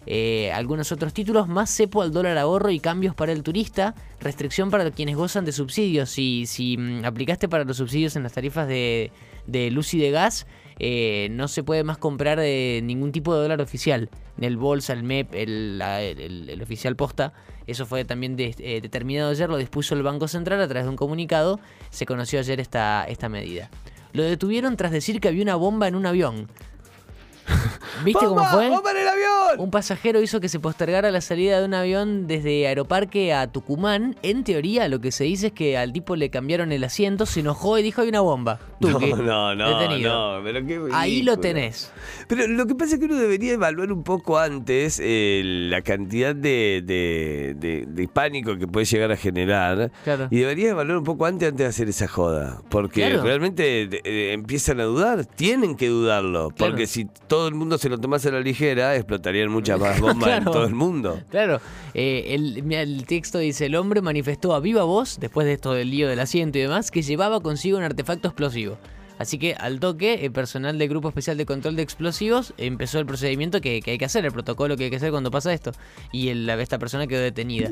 Eh, 0.07 0.51
algunos 0.51 0.91
otros 0.91 1.13
títulos, 1.13 1.47
más 1.47 1.69
cepo 1.69 2.01
al 2.01 2.11
dólar 2.11 2.39
ahorro 2.39 2.71
y 2.71 2.79
cambios 2.79 3.13
para 3.13 3.33
el 3.33 3.43
turista, 3.43 3.93
restricción 4.19 4.71
para 4.71 4.89
quienes 4.89 5.15
gozan 5.15 5.45
de 5.45 5.51
subsidios. 5.51 6.09
Si, 6.09 6.47
si 6.47 6.77
mm, 6.77 7.05
aplicaste 7.05 7.47
para 7.47 7.65
los 7.65 7.77
subsidios 7.77 8.15
en 8.15 8.23
las 8.23 8.33
tarifas 8.33 8.67
de, 8.67 9.11
de 9.45 9.69
luz 9.69 9.93
y 9.93 9.99
de 9.99 10.09
gas, 10.09 10.47
eh, 10.85 11.29
no 11.31 11.47
se 11.47 11.63
puede 11.63 11.85
más 11.85 11.97
comprar 11.97 12.37
de 12.41 12.81
ningún 12.83 13.13
tipo 13.13 13.33
de 13.33 13.41
dólar 13.41 13.61
oficial. 13.61 14.09
El 14.37 14.57
bolsa, 14.57 14.91
el 14.91 15.03
MEP, 15.03 15.33
el, 15.33 15.81
el- 15.81 16.61
oficial 16.61 16.97
posta. 16.97 17.31
Eso 17.67 17.85
fue 17.85 18.03
también 18.03 18.35
eh, 18.37 18.79
determinado 18.81 19.29
ayer, 19.31 19.49
lo 19.49 19.55
dispuso 19.55 19.95
el 19.95 20.03
Banco 20.03 20.27
Central 20.27 20.59
a 20.59 20.67
través 20.67 20.83
de 20.83 20.89
un 20.89 20.97
comunicado. 20.97 21.61
Se 21.89 22.05
conoció 22.05 22.39
ayer 22.39 22.59
esta, 22.59 23.05
esta 23.07 23.29
medida. 23.29 23.69
Lo 24.11 24.23
detuvieron 24.23 24.75
tras 24.75 24.91
decir 24.91 25.21
que 25.21 25.29
había 25.29 25.41
una 25.43 25.55
bomba 25.55 25.87
en 25.87 25.95
un 25.95 26.05
avión. 26.05 26.49
¿Viste 28.03 28.25
cómo 28.25 28.43
fue? 28.45 28.69
¡Bomba 28.69 28.91
en 28.91 28.97
el 28.97 29.07
avión! 29.07 29.59
Un 29.59 29.71
pasajero 29.71 30.21
hizo 30.21 30.39
que 30.39 30.49
se 30.49 30.59
postergara 30.59 31.11
la 31.11 31.21
salida 31.21 31.59
de 31.59 31.65
un 31.65 31.73
avión 31.73 32.27
desde 32.27 32.67
Aeroparque 32.67 33.33
a 33.33 33.51
Tucumán. 33.51 34.15
En 34.23 34.43
teoría, 34.43 34.87
lo 34.87 34.99
que 34.99 35.11
se 35.11 35.23
dice 35.25 35.47
es 35.47 35.53
que 35.53 35.77
al 35.77 35.93
tipo 35.93 36.15
le 36.15 36.29
cambiaron 36.29 36.71
el 36.71 36.83
asiento, 36.83 37.25
se 37.25 37.41
enojó 37.41 37.77
y 37.77 37.83
dijo 37.83 38.01
hay 38.01 38.09
una 38.09 38.21
bomba. 38.21 38.59
Tuki, 38.79 39.11
No, 39.13 39.17
no, 39.23 39.55
no, 39.55 39.79
detenido. 39.79 40.37
no, 40.39 40.43
pero 40.43 40.65
qué 40.65 40.81
Ahí 40.93 41.21
lo 41.21 41.37
tenés. 41.37 41.91
Pero 42.27 42.47
lo 42.47 42.65
que 42.65 42.75
pasa 42.75 42.95
es 42.95 42.99
que 42.99 43.05
uno 43.05 43.15
debería 43.15 43.53
evaluar 43.53 43.91
un 43.91 44.03
poco 44.03 44.37
antes 44.37 44.99
eh, 45.01 45.41
la 45.69 45.81
cantidad 45.81 46.35
de, 46.35 46.81
de, 46.83 47.55
de- 47.57 47.85
de 47.87 48.07
pánico 48.07 48.57
que 48.57 48.67
puede 48.67 48.85
llegar 48.85 49.11
a 49.11 49.17
generar. 49.17 49.91
Claro. 50.03 50.27
Y 50.31 50.37
debería 50.39 50.71
evaluar 50.71 50.97
un 50.97 51.03
poco 51.03 51.25
antes, 51.25 51.49
antes 51.49 51.63
de 51.65 51.69
hacer 51.69 51.89
esa 51.89 52.07
joda. 52.07 52.61
Porque 52.69 53.01
Claro. 53.07 53.23
realmente 53.23 53.83
eh, 54.03 54.33
empiezan 54.33 54.79
a 54.79 54.83
dudar. 54.83 55.25
Tienen 55.25 55.75
que 55.75 55.87
dudarlo. 55.89 56.49
Claro. 56.49 56.71
Porque 56.71 56.87
si 56.87 57.05
todo 57.27 57.47
el 57.47 57.55
mundo 57.55 57.77
se 57.77 57.89
lo 57.93 57.99
tomase 58.01 58.29
a 58.29 58.31
la 58.31 58.41
ligera, 58.41 58.95
explotarían 58.95 59.49
muchas 59.49 59.79
más 59.79 59.99
bombas 59.99 60.29
en 60.29 60.35
Claro. 60.43 60.51
todo 60.51 60.65
el 60.65 60.73
mundo. 60.75 61.19
Claro, 61.29 61.61
eh, 61.93 62.35
el, 62.35 63.05
texto 63.05 63.37
dice, 63.39 63.67
el 63.67 63.75
hombre 63.75 64.01
manifestó 64.01 64.53
a 64.53 64.59
viva 64.59 64.83
voz, 64.83 65.19
después 65.19 65.45
de 65.47 65.53
esto 65.53 65.73
del 65.73 65.89
lío 65.91 66.07
del 66.09 66.19
asiento 66.19 66.57
y 66.57 66.61
demás, 66.61 66.91
que 66.91 67.01
llevaba 67.01 67.39
consigo 67.41 67.77
un 67.77 67.83
artefacto 67.83 68.27
explosivo. 68.27 68.77
Así 69.19 69.37
que 69.37 69.53
al 69.53 69.79
toque, 69.79 70.25
el 70.25 70.31
personal 70.31 70.77
del 70.79 70.89
Grupo 70.89 71.07
Especial 71.07 71.37
de 71.37 71.45
Control 71.45 71.75
de 71.75 71.83
Explosivos 71.83 72.53
empezó 72.57 72.97
el 72.99 73.05
procedimiento 73.05 73.61
que, 73.61 73.81
que 73.81 73.91
hay 73.91 73.97
que 73.99 74.05
hacer, 74.05 74.25
el 74.25 74.31
protocolo 74.31 74.75
que 74.75 74.85
hay 74.85 74.89
que 74.89 74.95
hacer 74.95 75.11
cuando 75.11 75.29
pasa 75.31 75.53
esto. 75.53 75.71
Y 76.11 76.29
el- 76.29 76.49
esta 76.49 76.79
persona 76.79 77.05
quedó 77.07 77.21
detenida. 77.21 77.71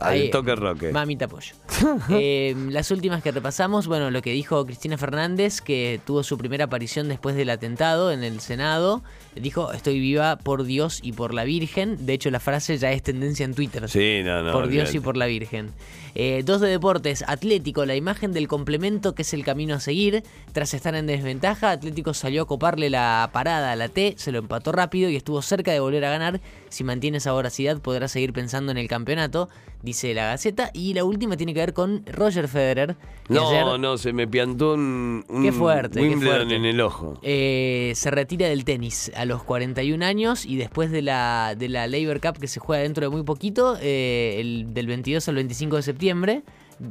Al 0.00 0.12
Ahí- 0.12 0.30
toque 0.30 0.54
roque. 0.54 0.92
Mamita 0.92 1.28
pollo. 1.28 1.54
Eh, 2.10 2.54
las 2.68 2.90
últimas 2.90 3.22
que 3.22 3.32
repasamos, 3.32 3.86
bueno, 3.86 4.10
lo 4.10 4.20
que 4.22 4.32
dijo 4.32 4.64
Cristina 4.66 4.98
Fernández, 4.98 5.60
que 5.60 6.00
tuvo 6.04 6.22
su 6.22 6.36
primera 6.36 6.64
aparición 6.66 7.08
después 7.08 7.34
del 7.36 7.48
atentado 7.50 8.12
en 8.12 8.22
el 8.22 8.40
Senado, 8.40 9.02
dijo, 9.34 9.72
estoy 9.72 9.98
viva 9.98 10.36
por 10.36 10.64
Dios 10.64 11.00
y 11.02 11.12
por 11.12 11.32
la 11.32 11.44
Virgen. 11.44 12.04
De 12.04 12.12
hecho, 12.12 12.30
la 12.30 12.40
frase 12.40 12.76
ya 12.78 12.92
es 12.92 13.02
tendencia 13.02 13.44
en 13.44 13.54
Twitter. 13.54 13.88
Sí, 13.88 14.20
no, 14.24 14.42
no. 14.42 14.52
por 14.52 14.68
Dios 14.68 14.94
y 14.94 15.00
por 15.00 15.16
la 15.16 15.26
Virgen. 15.26 15.70
Eh, 16.14 16.42
dos 16.44 16.60
de 16.60 16.68
deportes, 16.68 17.24
Atlético, 17.26 17.86
la 17.86 17.94
imagen 17.94 18.32
del 18.32 18.48
complemento 18.48 19.14
que 19.14 19.22
es 19.22 19.32
el 19.32 19.44
camino 19.44 19.76
a 19.76 19.80
seguir. 19.80 20.22
Tras 20.52 20.74
estar 20.74 20.94
en 20.94 21.06
desventaja, 21.06 21.70
Atlético 21.70 22.14
salió 22.14 22.42
a 22.42 22.46
coparle 22.46 22.90
la 22.90 23.30
parada 23.32 23.72
a 23.72 23.76
la 23.76 23.88
T, 23.88 24.14
se 24.18 24.32
lo 24.32 24.38
empató 24.40 24.72
rápido 24.72 25.08
y 25.08 25.16
estuvo 25.16 25.40
cerca 25.40 25.72
de 25.72 25.80
volver 25.80 26.04
a 26.04 26.10
ganar. 26.10 26.40
Si 26.70 26.82
mantiene 26.84 27.18
esa 27.18 27.32
voracidad 27.32 27.80
podrá 27.82 28.08
seguir 28.08 28.32
pensando 28.32 28.72
en 28.72 28.78
el 28.78 28.88
campeonato, 28.88 29.48
dice 29.82 30.14
la 30.14 30.26
Gaceta. 30.26 30.70
Y 30.72 30.94
la 30.94 31.04
última 31.04 31.36
tiene 31.36 31.52
que 31.52 31.60
ver 31.60 31.74
con 31.74 32.02
Roger 32.06 32.48
Federer. 32.48 32.96
No, 33.28 33.50
ayer, 33.50 33.78
no, 33.78 33.98
se 33.98 34.12
me 34.12 34.26
piantó 34.26 34.74
un, 34.74 35.24
un 35.28 35.42
Qué 35.42 35.52
fuerte, 35.52 36.00
qué 36.00 36.08
Wimbledon 36.08 36.36
fuerte. 36.36 36.54
en 36.56 36.64
el 36.64 36.80
ojo. 36.80 37.18
eh, 37.22 37.92
se 37.94 38.10
retira 38.10 38.48
del 38.48 38.64
tenis 38.64 39.10
a 39.14 39.24
los 39.24 39.42
41 39.42 40.02
años 40.04 40.46
y 40.46 40.56
después 40.56 40.90
de 40.90 41.02
la, 41.02 41.54
de 41.58 41.68
la 41.68 41.86
Labor 41.86 42.20
Cup 42.20 42.38
que 42.38 42.46
se 42.48 42.60
juega 42.60 42.82
dentro 42.82 43.04
de 43.04 43.10
muy 43.10 43.24
poquito, 43.24 43.76
eh, 43.82 44.36
el, 44.40 44.72
del 44.72 44.86
22 44.86 45.28
al 45.28 45.34
25 45.34 45.76
de 45.76 45.82
septiembre, 45.82 46.42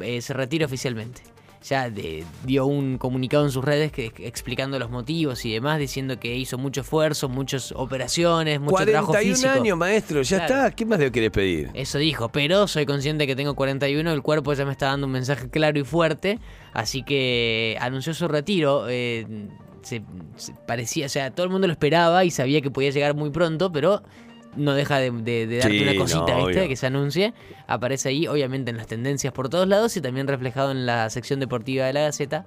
eh, 0.01 0.21
se 0.21 0.33
retira 0.33 0.65
oficialmente. 0.65 1.21
Ya 1.68 1.89
de- 1.89 2.24
dio 2.46 2.66
un 2.66 2.98
comunicado 2.98 3.44
en 3.44 3.51
sus 3.51 3.66
redes 3.66 3.92
que, 3.92 4.13
explicando 4.20 4.80
los 4.80 4.89
motivos 4.89 5.44
y 5.46 5.51
demás, 5.51 5.78
diciendo 5.78 6.18
que 6.18 6.34
hizo 6.38 6.58
mucho 6.58 6.82
esfuerzo, 6.82 7.28
muchas 7.28 7.74
operaciones, 7.75 8.62
mucho 8.62 8.78
trabajo 8.86 9.08
41 9.08 9.36
físico. 9.36 9.54
años, 9.62 9.78
maestro, 9.78 10.22
ya 10.22 10.38
Claro. 10.38 10.54
está. 10.56 10.72
¿Qué 10.75 10.86
más 10.86 11.00
le 11.00 11.12
querés 11.12 11.32
pedir? 11.32 11.70
Eso 11.74 11.98
dijo, 11.98 12.30
pero 12.30 12.66
soy 12.68 12.86
consciente 12.86 13.28
que 13.28 13.36
tengo 13.36 13.56
41, 13.56 14.13
el 14.13 14.22
cuerpo 14.22 14.54
ya 14.54 14.63
me 14.66 14.72
está 14.72 14.86
dando 14.88 15.08
un 15.08 15.12
mensaje 15.13 15.50
claro 15.50 15.78
y 15.80 15.84
fuerte, 15.84 16.39
así 16.74 17.04
que 17.04 17.78
anunció 17.82 18.13
su 18.13 18.28
retiro. 18.30 18.86
eh, 18.88 19.28
se, 19.82 20.01
se 20.36 20.54
parecía, 20.68 21.06
o 21.06 21.10
sea, 21.10 21.32
todo 21.32 21.46
el 21.46 21.51
mundo 21.51 21.66
lo 21.68 21.72
esperaba 21.74 22.25
y 22.25 22.32
sabía 22.32 22.60
que 22.62 22.70
podía 22.70 22.89
llegar 22.92 23.16
muy 23.16 23.30
pronto, 23.30 23.72
pero 23.72 24.04
no 24.60 24.74
deja 24.74 25.00
de, 25.00 25.12
de- 25.12 25.48
de 25.48 25.58
darte 25.58 25.78
Sí, 25.78 25.84
una 25.84 25.96
cosita, 25.96 26.38
no, 26.38 26.46
¿viste? 26.48 26.68
Que 26.68 26.75
se 26.75 26.86
anuncie. 26.88 27.34
Aparece 27.68 28.10
ahí, 28.10 28.28
obviamente, 28.28 28.72
en 28.72 28.78
las 28.78 28.88
tendencias 28.88 29.34
por 29.34 29.50
todos 29.50 29.68
lados 29.68 29.96
y 29.98 30.01
también 30.01 30.28
reflejado 30.28 30.72
en 30.72 30.86
la 30.86 31.10
sección 31.10 31.39
deportiva 31.39 31.86
de 31.86 31.94
la 31.94 32.01
Gaceta. 32.01 32.46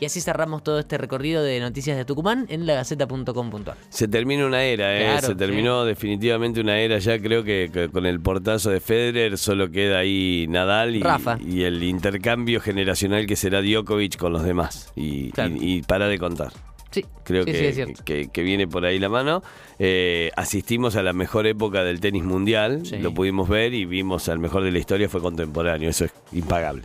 Y 0.00 0.06
así 0.06 0.20
cerramos 0.20 0.64
todo 0.64 0.80
este 0.80 0.98
recorrido 0.98 1.42
de 1.44 1.60
noticias 1.60 1.96
de 1.96 2.04
Tucumán 2.04 2.46
en 2.48 2.66
lagaceta.com.ar. 2.66 3.76
Se 3.90 4.08
termina 4.08 4.44
una 4.44 4.64
era, 4.64 4.96
¿eh? 4.98 5.04
Claro, 5.04 5.26
se 5.28 5.34
terminó 5.36 5.82
sí. 5.82 5.88
definitivamente 5.88 6.60
una 6.60 6.78
era. 6.80 6.98
Ya 6.98 7.16
creo 7.20 7.44
que, 7.44 7.70
que 7.72 7.88
con 7.90 8.04
el 8.04 8.20
portazo 8.20 8.70
de 8.70 8.80
Federer 8.80 9.38
solo 9.38 9.70
queda 9.70 9.98
ahí 10.00 10.46
Nadal 10.48 10.96
y, 10.96 11.00
Rafa. 11.00 11.38
y 11.40 11.62
el 11.62 11.80
intercambio 11.84 12.60
generacional 12.60 13.26
que 13.26 13.36
será 13.36 13.62
Djokovic 13.62 14.16
con 14.16 14.32
los 14.32 14.42
demás. 14.42 14.92
Y, 14.96 15.30
Claro. 15.30 15.54
y- 15.54 15.76
y 15.76 15.82
para 15.82 16.08
de 16.08 16.18
contar. 16.18 16.52
Sí, 16.94 17.04
Creo 17.24 17.44
sí, 17.44 17.50
que, 17.52 17.58
sí, 17.58 17.64
es 17.66 17.74
cierto. 17.74 18.04
que- 18.04 18.28
que 18.28 18.42
viene 18.42 18.68
por 18.68 18.84
ahí 18.84 18.98
la 19.00 19.08
mano. 19.08 19.42
Eh, 19.80 20.30
asistimos 20.36 20.94
a 20.94 21.02
la 21.02 21.12
mejor 21.12 21.46
época 21.48 21.82
del 21.82 21.98
tenis 21.98 22.22
mundial, 22.22 22.82
lo 23.00 23.12
pudimos 23.12 23.48
ver 23.48 23.74
y 23.74 23.84
vimos 23.84 24.28
al 24.28 24.38
mejor 24.38 24.62
de 24.62 24.70
la 24.70 24.78
historia 24.78 25.08
fue 25.08 25.20
contemporáneo. 25.20 25.90
Eso 25.90 26.04
es 26.04 26.12
impagable. 26.32 26.84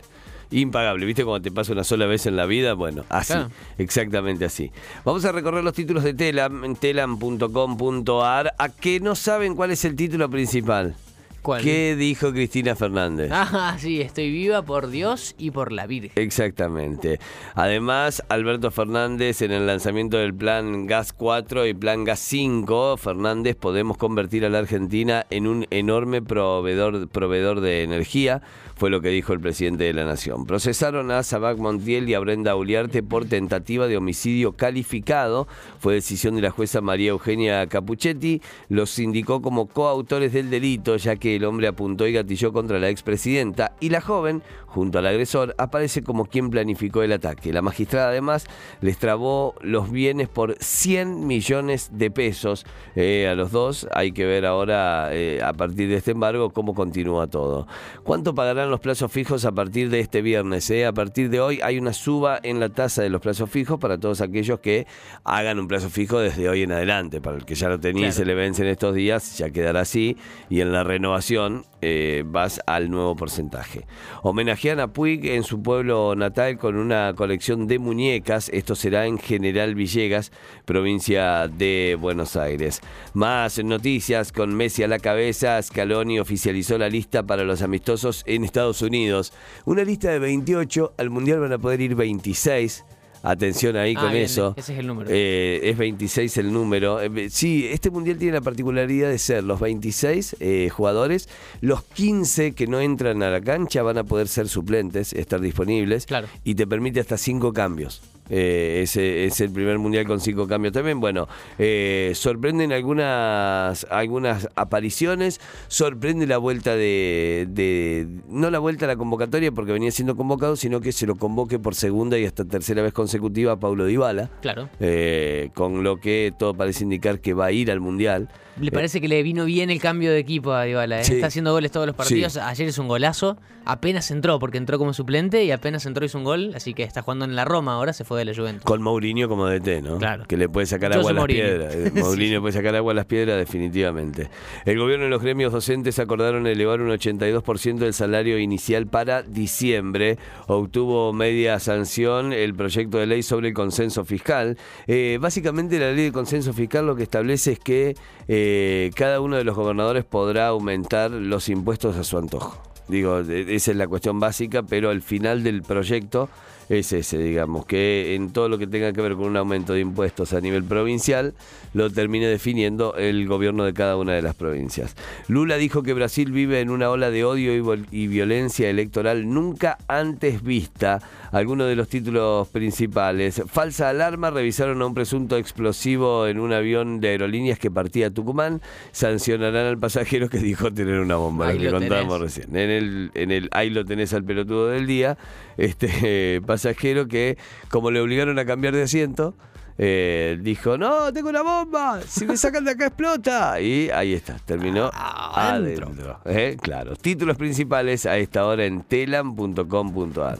Impagable, 0.52 1.06
¿viste? 1.06 1.24
Cuando 1.24 1.42
te 1.44 1.52
pasa 1.52 1.72
una 1.72 1.84
sola 1.84 2.06
vez 2.06 2.26
en 2.26 2.34
la 2.34 2.44
vida, 2.44 2.74
bueno, 2.74 3.04
así, 3.08 3.34
Claro. 3.34 3.50
exactamente 3.78 4.44
así. 4.44 4.72
Vamos 5.04 5.24
a 5.24 5.30
recorrer 5.30 5.62
los 5.62 5.74
títulos 5.74 6.02
de 6.02 6.12
Telam 6.12 6.64
en 6.64 6.74
telam.com.ar. 6.74 8.54
A 8.58 8.68
que 8.68 8.98
no 8.98 9.14
saben 9.14 9.54
cuál 9.54 9.70
es 9.70 9.84
el 9.84 9.94
título 9.94 10.28
principal. 10.28 10.96
¿Cuál? 11.42 11.62
¿Qué 11.62 11.96
dijo 11.96 12.32
Cristina 12.32 12.76
Fernández? 12.76 13.30
Ah, 13.32 13.76
sí, 13.78 14.00
estoy 14.00 14.30
viva 14.30 14.62
por 14.62 14.88
Dios 14.88 15.34
y 15.38 15.50
por 15.50 15.72
la 15.72 15.86
Virgen. 15.86 16.12
Exactamente. 16.14 17.18
Además, 17.54 18.22
Alberto 18.28 18.70
Fernández 18.70 19.42
en 19.42 19.52
el 19.52 19.66
lanzamiento 19.66 20.18
del 20.18 20.34
plan 20.34 20.86
Gas 20.86 21.12
4 21.12 21.66
y 21.66 21.74
plan 21.74 22.04
Gas 22.04 22.20
5, 22.20 22.96
Fernández 22.96 23.56
podemos 23.56 23.96
convertir 23.96 24.44
a 24.44 24.50
la 24.50 24.58
Argentina 24.58 25.26
en 25.30 25.46
un 25.46 25.66
enorme 25.70 26.20
proveedor, 26.20 27.08
proveedor 27.08 27.60
de 27.60 27.82
energía, 27.84 28.42
fue 28.80 28.88
lo 28.88 29.02
que 29.02 29.10
dijo 29.10 29.34
el 29.34 29.40
presidente 29.40 29.84
de 29.84 29.92
la 29.92 30.06
Nación. 30.06 30.46
Procesaron 30.46 31.10
a 31.10 31.22
Sabac 31.22 31.58
Montiel 31.58 32.08
y 32.08 32.14
a 32.14 32.18
Brenda 32.18 32.56
Uliarte 32.56 33.02
por 33.02 33.26
tentativa 33.26 33.86
de 33.88 33.98
homicidio 33.98 34.52
calificado. 34.52 35.46
Fue 35.80 35.92
decisión 35.92 36.34
de 36.34 36.40
la 36.40 36.50
jueza 36.50 36.80
María 36.80 37.10
Eugenia 37.10 37.66
Capuchetti. 37.66 38.40
Los 38.70 38.98
indicó 38.98 39.42
como 39.42 39.66
coautores 39.66 40.32
del 40.32 40.48
delito, 40.48 40.96
ya 40.96 41.16
que 41.16 41.36
el 41.36 41.44
hombre 41.44 41.68
apuntó 41.68 42.06
y 42.06 42.14
gatilló 42.14 42.54
contra 42.54 42.78
la 42.78 42.88
expresidenta 42.88 43.76
y 43.80 43.90
la 43.90 44.00
joven, 44.00 44.42
junto 44.64 44.98
al 44.98 45.06
agresor, 45.08 45.54
aparece 45.58 46.02
como 46.02 46.24
quien 46.24 46.48
planificó 46.48 47.02
el 47.02 47.12
ataque. 47.12 47.52
La 47.52 47.60
magistrada 47.60 48.08
además 48.08 48.46
les 48.80 48.96
trabó 48.96 49.56
los 49.60 49.90
bienes 49.90 50.28
por 50.28 50.56
100 50.58 51.26
millones 51.26 51.90
de 51.92 52.10
pesos 52.10 52.64
eh, 52.96 53.28
a 53.28 53.34
los 53.34 53.52
dos. 53.52 53.86
Hay 53.92 54.12
que 54.12 54.24
ver 54.24 54.46
ahora, 54.46 55.10
eh, 55.12 55.42
a 55.44 55.52
partir 55.52 55.90
de 55.90 55.96
este 55.96 56.12
embargo, 56.12 56.48
cómo 56.48 56.74
continúa 56.74 57.26
todo. 57.26 57.66
¿Cuánto 58.04 58.34
pagarán 58.34 58.69
los 58.70 58.80
plazos 58.80 59.10
fijos 59.10 59.44
a 59.44 59.52
partir 59.52 59.90
de 59.90 60.00
este 60.00 60.22
viernes? 60.22 60.70
eh? 60.70 60.86
A 60.86 60.92
partir 60.92 61.30
de 61.30 61.40
hoy 61.40 61.60
hay 61.62 61.78
una 61.78 61.92
suba 61.92 62.38
en 62.42 62.60
la 62.60 62.68
tasa 62.68 63.02
de 63.02 63.10
los 63.10 63.20
plazos 63.20 63.50
fijos 63.50 63.78
para 63.78 63.98
todos 63.98 64.20
aquellos 64.20 64.60
que 64.60 64.86
hagan 65.24 65.58
un 65.58 65.68
plazo 65.68 65.90
fijo 65.90 66.18
desde 66.18 66.48
hoy 66.48 66.62
en 66.62 66.72
adelante. 66.72 67.20
Para 67.20 67.36
el 67.36 67.44
que 67.44 67.54
ya 67.54 67.68
lo 67.68 67.80
tenía 67.80 68.08
y 68.08 68.12
se 68.12 68.24
le 68.24 68.34
vence 68.34 68.62
en 68.62 68.68
estos 68.68 68.94
días, 68.94 69.38
ya 69.38 69.50
quedará 69.50 69.80
así. 69.80 70.16
Y 70.48 70.60
en 70.60 70.72
la 70.72 70.84
renovación 70.84 71.64
eh, 71.82 72.24
vas 72.26 72.60
al 72.66 72.90
nuevo 72.90 73.16
porcentaje. 73.16 73.86
Homenajean 74.22 74.80
a 74.80 74.92
Puig 74.92 75.26
en 75.26 75.42
su 75.42 75.62
pueblo 75.62 76.14
natal 76.14 76.58
con 76.58 76.76
una 76.76 77.14
colección 77.16 77.66
de 77.66 77.78
muñecas. 77.78 78.50
Esto 78.50 78.74
será 78.74 79.06
en 79.06 79.18
General 79.18 79.74
Villegas, 79.74 80.30
provincia 80.64 81.48
de 81.48 81.96
Buenos 81.98 82.36
Aires. 82.36 82.80
Más 83.14 83.62
noticias 83.64 84.32
con 84.32 84.54
Messi 84.54 84.82
a 84.82 84.88
la 84.88 84.98
cabeza. 84.98 85.60
Scaloni 85.60 86.20
oficializó 86.20 86.76
la 86.76 86.88
lista 86.88 87.22
para 87.22 87.44
los 87.44 87.62
amistosos 87.62 88.22
en 88.26 88.44
Estados 88.44 88.59
Unidos. 88.82 89.32
Una 89.64 89.84
lista 89.84 90.10
de 90.10 90.18
28. 90.18 90.94
Al 90.98 91.10
Mundial 91.10 91.40
van 91.40 91.52
a 91.52 91.58
poder 91.58 91.80
ir 91.80 91.94
26. 91.94 92.84
Atención 93.22 93.76
ahí 93.76 93.94
Ah, 93.98 94.00
con 94.02 94.12
bien, 94.12 94.24
eso. 94.24 94.54
ese 94.56 94.72
es 94.72 94.78
el 94.78 94.86
número. 94.86 95.10
Eh, 95.12 95.60
es 95.68 95.76
26 95.76 96.36
el 96.38 96.52
número. 96.52 97.00
Eh, 97.02 97.28
sí, 97.28 97.66
este 97.70 97.90
mundial 97.90 98.16
tiene 98.16 98.32
la 98.34 98.40
particularidad 98.40 99.10
de 99.10 99.18
ser 99.18 99.44
los 99.44 99.60
26 99.60 100.36
eh, 100.40 100.70
jugadores, 100.70 101.28
los 101.60 101.82
15 101.82 102.52
que 102.52 102.66
no 102.66 102.80
entran 102.80 103.22
a 103.22 103.28
la 103.30 103.42
cancha 103.42 103.82
van 103.82 103.98
a 103.98 104.04
poder 104.04 104.26
ser 104.26 104.48
suplentes, 104.48 105.12
estar 105.12 105.38
disponibles, 105.40 106.06
Claro. 106.06 106.28
y 106.44 106.54
te 106.54 106.66
permite 106.66 106.98
hasta 107.00 107.18
5 107.18 107.52
cambios. 107.52 108.00
Eh, 108.30 108.80
ese 108.84 109.24
es 109.24 109.40
el 109.40 109.50
primer 109.50 109.78
mundial 109.78 110.06
con 110.06 110.20
cinco 110.20 110.46
cambios 110.46 110.72
también. 110.72 111.00
Bueno, 111.00 111.26
eh, 111.58 112.12
sorprenden 112.14 112.72
algunas, 112.72 113.86
algunas 113.90 114.48
apariciones, 114.54 115.40
sorprende 115.68 116.26
la 116.26 116.38
vuelta 116.38 116.74
de, 116.76 117.46
de- 117.50 118.06
no 118.28 118.50
la 118.50 118.58
vuelta 118.60 118.84
a 118.84 118.88
la 118.88 118.96
convocatoria 118.96 119.50
porque 119.52 119.72
venía 119.72 119.90
siendo 119.90 120.16
convocado, 120.16 120.56
sino 120.56 120.80
que 120.80 120.92
se 120.92 121.06
lo 121.06 121.16
convoque 121.16 121.58
por 121.58 121.74
segunda 121.74 122.18
y 122.18 122.24
hasta 122.24 122.44
tercera 122.44 122.82
vez 122.82 122.92
consecutiva 122.92 123.52
a 123.52 123.56
Paulo 123.60 123.84
Dybala. 123.86 124.30
Claro. 124.40 124.68
Eh, 124.80 125.50
con 125.54 125.82
lo 125.82 125.98
que 125.98 126.32
todo 126.38 126.54
parece 126.54 126.84
indicar 126.84 127.20
que 127.20 127.34
va 127.34 127.46
a 127.46 127.52
ir 127.52 127.70
al 127.70 127.80
mundial. 127.80 128.28
Le 128.60 128.70
parece 128.70 129.00
que 129.00 129.08
le 129.08 129.22
vino 129.22 129.44
bien 129.44 129.70
el 129.70 129.80
cambio 129.80 130.10
de 130.12 130.18
equipo 130.18 130.52
a 130.52 130.64
Dybala. 130.64 131.00
¿eh? 131.00 131.04
Sí. 131.04 131.14
Está 131.14 131.28
haciendo 131.28 131.52
goles 131.52 131.70
todos 131.70 131.86
los 131.86 131.96
partidos. 131.96 132.34
Sí. 132.34 132.40
Ayer 132.42 132.68
es 132.68 132.78
un 132.78 132.88
golazo. 132.88 133.36
Apenas 133.64 134.10
entró 134.10 134.38
porque 134.38 134.58
entró 134.58 134.78
como 134.78 134.92
suplente 134.94 135.44
y 135.44 135.50
apenas 135.50 135.84
entró 135.86 136.04
hizo 136.04 136.18
un 136.18 136.24
gol. 136.24 136.52
Así 136.54 136.74
que 136.74 136.82
está 136.82 137.02
jugando 137.02 137.24
en 137.24 137.36
la 137.36 137.44
Roma 137.44 137.74
ahora. 137.74 137.92
Se 137.92 138.04
fue 138.04 138.18
de 138.18 138.24
la 138.24 138.34
Juventus. 138.34 138.64
Con 138.64 138.82
Mourinho 138.82 139.28
como 139.28 139.46
DT, 139.46 139.82
¿no? 139.82 139.98
Claro. 139.98 140.24
Que 140.26 140.36
le 140.36 140.48
puede 140.48 140.66
sacar 140.66 140.92
Yo 140.92 140.98
agua 141.00 141.10
a 141.10 141.14
las 141.14 141.20
Mourinho. 141.22 141.42
piedras. 141.44 141.74
Eh, 141.80 141.90
Sí. 141.94 142.00
Mourinho 142.00 142.40
puede 142.40 142.52
sacar 142.52 142.74
agua 142.76 142.92
a 142.92 142.94
las 142.94 143.06
piedras 143.06 143.38
definitivamente. 143.38 144.28
El 144.64 144.78
gobierno 144.78 145.06
y 145.06 145.10
los 145.10 145.22
gremios 145.22 145.52
docentes 145.52 145.98
acordaron 145.98 146.46
elevar 146.46 146.80
un 146.80 146.90
82% 146.90 147.78
del 147.78 147.94
salario 147.94 148.38
inicial 148.38 148.86
para 148.86 149.22
diciembre. 149.22 150.18
Obtuvo 150.46 151.12
media 151.12 151.58
sanción 151.60 152.32
el 152.32 152.54
proyecto 152.54 152.98
de 152.98 153.06
ley 153.06 153.22
sobre 153.22 153.48
el 153.48 153.54
consenso 153.54 154.04
fiscal. 154.04 154.56
Eh, 154.86 155.18
básicamente 155.20 155.78
la 155.78 155.92
ley 155.92 156.04
de 156.06 156.12
consenso 156.12 156.52
fiscal 156.52 156.86
lo 156.86 156.96
que 156.96 157.02
establece 157.04 157.52
es 157.52 157.58
que 157.58 157.94
eh, 158.28 158.49
cada 158.94 159.20
uno 159.20 159.36
de 159.36 159.44
los 159.44 159.56
gobernadores 159.56 160.04
podrá 160.04 160.48
aumentar 160.48 161.10
los 161.10 161.48
impuestos 161.48 161.96
a 161.96 162.04
su 162.04 162.18
antojo. 162.18 162.56
Digo, 162.88 163.20
esa 163.20 163.70
es 163.70 163.76
la 163.76 163.86
cuestión 163.86 164.18
básica, 164.18 164.62
pero 164.62 164.90
al 164.90 165.02
final 165.02 165.44
del 165.44 165.62
proyecto 165.62 166.28
es 166.70 166.92
ese, 166.92 167.18
digamos, 167.18 167.66
que 167.66 168.14
en 168.14 168.30
todo 168.32 168.48
lo 168.48 168.56
que 168.56 168.68
tenga 168.68 168.92
que 168.92 169.02
ver 169.02 169.14
con 169.14 169.24
un 169.24 169.36
aumento 169.36 169.72
de 169.72 169.80
impuestos 169.80 170.32
a 170.32 170.40
nivel 170.40 170.62
provincial, 170.62 171.34
lo 171.74 171.90
termine 171.90 172.26
definiendo 172.26 172.94
el 172.94 173.26
gobierno 173.26 173.64
de 173.64 173.74
cada 173.74 173.96
una 173.96 174.12
de 174.12 174.22
las 174.22 174.36
provincias. 174.36 174.94
Lula 175.26 175.56
dijo 175.56 175.82
que 175.82 175.94
Brasil 175.94 176.30
vive 176.30 176.60
en 176.60 176.70
una 176.70 176.88
ola 176.88 177.10
de 177.10 177.24
odio 177.24 177.84
y, 177.90 178.06
violencia 178.06 178.70
electoral 178.70 179.28
nunca 179.28 179.78
antes 179.88 180.44
vista. 180.44 181.00
Algunos 181.32 181.68
de 181.68 181.76
los 181.76 181.88
títulos 181.88 182.48
principales. 182.48 183.42
Falsa 183.48 183.88
alarma, 183.88 184.30
revisaron 184.30 184.80
a 184.82 184.86
un 184.86 184.94
presunto 184.94 185.36
explosivo 185.36 186.28
en 186.28 186.38
un 186.38 186.52
avión 186.52 187.00
de 187.00 187.08
aerolíneas 187.08 187.58
que 187.58 187.70
partía 187.70 188.08
a 188.08 188.10
Tucumán. 188.10 188.62
Sancionarán 188.92 189.66
al 189.66 189.78
pasajero 189.78 190.28
que 190.28 190.38
dijo 190.38 190.72
tener 190.72 191.00
una 191.00 191.16
bomba, 191.16 191.48
Ahí 191.48 191.58
lo 191.58 191.64
que 191.64 191.78
contábamos 191.78 192.20
recién. 192.20 192.54
En 192.56 192.70
el, 192.70 193.10
en 193.14 193.32
el 193.32 193.48
ahí 193.50 193.70
lo 193.70 193.84
tenés 193.84 194.12
al 194.14 194.22
pelotudo 194.22 194.68
del 194.68 194.86
día, 194.86 195.18
este 195.56 196.40
pasajero 196.60 197.08
que, 197.08 197.38
como 197.70 197.90
le 197.90 198.00
obligaron 198.00 198.38
a 198.38 198.44
cambiar 198.44 198.74
de 198.74 198.82
asiento, 198.82 199.34
eh, 199.78 200.38
dijo, 200.42 200.76
no, 200.76 201.10
tengo 201.12 201.30
una 201.30 201.40
bomba, 201.42 202.00
si 202.06 202.26
me 202.26 202.36
sacan 202.36 202.64
de 202.64 202.72
acá 202.72 202.86
explota. 202.88 203.58
Y 203.60 203.88
ahí 203.90 204.12
está, 204.12 204.36
terminó 204.44 204.90
Ah, 204.92 205.52
adentro. 205.54 205.86
adentro. 205.86 206.20
¿eh? 206.26 206.56
Claro, 206.60 206.96
títulos 206.96 207.36
principales 207.38 208.04
a 208.04 208.16
esta 208.18 208.44
hora 208.44 208.66
en 208.66 208.82
telam.com.ar. 208.82 210.38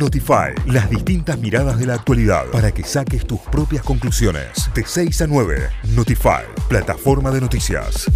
Notify, 0.00 0.52
las 0.66 0.90
distintas 0.90 1.38
miradas 1.38 1.78
de 1.78 1.86
la 1.86 1.94
actualidad 1.94 2.46
para 2.50 2.72
que 2.72 2.82
saques 2.82 3.24
tus 3.26 3.38
propias 3.40 3.84
conclusiones. 3.84 4.70
De 4.74 4.84
6 4.84 5.20
a 5.22 5.26
9, 5.28 5.68
Notify, 5.94 6.42
plataforma 6.68 7.30
de 7.30 7.40
noticias. 7.42 8.10